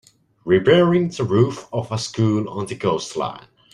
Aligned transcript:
Repairing 0.45 1.09
the 1.09 1.23
roof 1.23 1.67
of 1.71 1.91
a 1.91 1.99
school 1.99 2.49
on 2.49 2.65
the 2.65 2.75
coastline 2.75 3.45